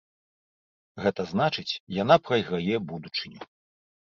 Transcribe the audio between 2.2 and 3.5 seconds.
прайграе будучыню.